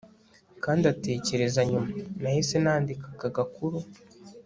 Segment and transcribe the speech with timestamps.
[0.63, 1.89] kandi atekereza nyuma
[2.21, 3.77] nahise nandika aka gakuru